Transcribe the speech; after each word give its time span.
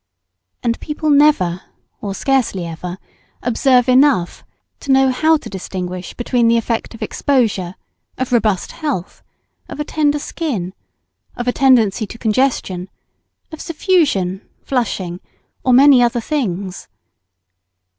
And 0.63 0.79
people 0.79 1.11
never, 1.11 1.61
or 2.01 2.15
scarcely 2.15 2.65
ever, 2.65 2.97
observe 3.43 3.87
enough 3.87 4.43
to 4.79 4.91
know 4.91 5.11
how 5.11 5.37
to 5.37 5.47
distinguish 5.47 6.15
between 6.15 6.47
the 6.47 6.57
effect 6.57 6.95
of 6.95 7.03
exposure, 7.03 7.75
of 8.17 8.31
robust 8.31 8.71
health, 8.71 9.21
of 9.69 9.79
a 9.79 9.83
tender 9.85 10.17
skin, 10.17 10.73
of 11.35 11.47
a 11.47 11.51
tendency 11.51 12.07
to 12.07 12.17
congestion, 12.17 12.89
of 13.51 13.61
suffusion, 13.61 14.41
flushing, 14.63 15.19
or 15.63 15.71
many 15.71 16.01
other 16.01 16.19
things. 16.19 16.87